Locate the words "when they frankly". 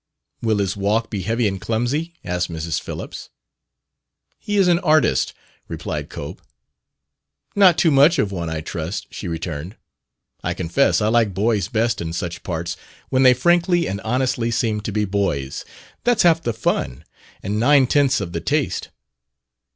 13.09-13.87